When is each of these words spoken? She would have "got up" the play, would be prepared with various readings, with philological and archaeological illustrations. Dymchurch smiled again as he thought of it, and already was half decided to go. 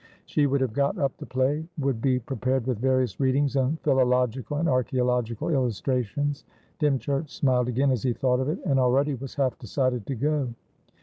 She 0.25 0.47
would 0.47 0.61
have 0.61 0.73
"got 0.73 0.97
up" 0.97 1.15
the 1.17 1.27
play, 1.27 1.67
would 1.77 2.01
be 2.01 2.17
prepared 2.17 2.65
with 2.65 2.79
various 2.79 3.19
readings, 3.19 3.55
with 3.55 3.79
philological 3.81 4.57
and 4.57 4.67
archaeological 4.67 5.49
illustrations. 5.49 6.43
Dymchurch 6.79 7.29
smiled 7.31 7.67
again 7.67 7.91
as 7.91 8.01
he 8.01 8.11
thought 8.13 8.39
of 8.39 8.49
it, 8.49 8.57
and 8.65 8.79
already 8.79 9.13
was 9.13 9.35
half 9.35 9.59
decided 9.59 10.07
to 10.07 10.15
go. 10.15 10.55